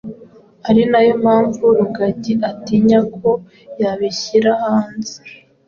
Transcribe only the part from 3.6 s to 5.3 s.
yabishyira hanze